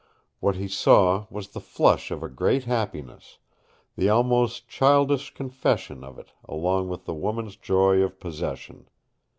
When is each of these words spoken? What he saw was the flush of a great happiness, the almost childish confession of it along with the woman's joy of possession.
What 0.39 0.55
he 0.55 0.67
saw 0.67 1.27
was 1.29 1.49
the 1.49 1.59
flush 1.59 2.09
of 2.09 2.23
a 2.23 2.27
great 2.27 2.63
happiness, 2.63 3.37
the 3.95 4.09
almost 4.09 4.67
childish 4.67 5.31
confession 5.35 6.03
of 6.03 6.17
it 6.17 6.31
along 6.45 6.87
with 6.89 7.05
the 7.05 7.13
woman's 7.13 7.55
joy 7.55 8.01
of 8.01 8.19
possession. 8.19 8.89